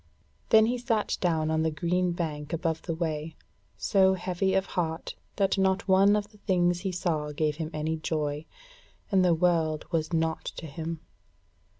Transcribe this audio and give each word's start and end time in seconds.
Then 0.49 0.65
he 0.65 0.79
sat 0.79 1.15
down 1.21 1.51
on 1.51 1.61
the 1.61 1.69
green 1.69 2.11
bank 2.13 2.53
above 2.53 2.81
the 2.81 2.95
way, 2.95 3.35
so 3.77 4.15
heavy 4.15 4.55
of 4.55 4.65
heart 4.65 5.13
that 5.35 5.59
not 5.59 5.87
one 5.87 6.15
of 6.15 6.31
the 6.31 6.39
things 6.39 6.79
he 6.79 6.91
saw 6.91 7.31
gave 7.31 7.57
him 7.57 7.69
any 7.71 7.97
joy, 7.97 8.47
and 9.11 9.23
the 9.23 9.35
world 9.35 9.85
was 9.91 10.11
naught 10.11 10.45
to 10.55 10.65
him. 10.65 11.01